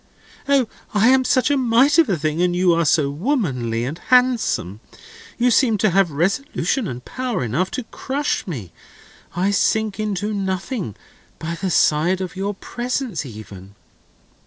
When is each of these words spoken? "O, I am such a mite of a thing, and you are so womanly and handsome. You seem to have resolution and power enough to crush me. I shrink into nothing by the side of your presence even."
"O, 0.49 0.67
I 0.95 1.09
am 1.09 1.23
such 1.23 1.51
a 1.51 1.57
mite 1.57 1.99
of 1.99 2.09
a 2.09 2.17
thing, 2.17 2.41
and 2.41 2.55
you 2.55 2.73
are 2.73 2.85
so 2.85 3.11
womanly 3.11 3.85
and 3.85 3.99
handsome. 4.07 4.79
You 5.37 5.51
seem 5.51 5.77
to 5.77 5.91
have 5.91 6.09
resolution 6.09 6.87
and 6.87 7.05
power 7.05 7.43
enough 7.43 7.69
to 7.77 7.83
crush 7.83 8.47
me. 8.47 8.71
I 9.35 9.51
shrink 9.51 9.99
into 9.99 10.33
nothing 10.33 10.95
by 11.37 11.53
the 11.53 11.69
side 11.69 12.19
of 12.19 12.35
your 12.35 12.55
presence 12.55 13.27
even." 13.27 13.75